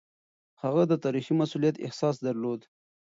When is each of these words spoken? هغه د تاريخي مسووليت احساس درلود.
هغه 0.63 0.83
د 0.87 0.93
تاريخي 1.03 1.33
مسووليت 1.39 1.75
احساس 1.85 2.15
درلود. 2.27 2.61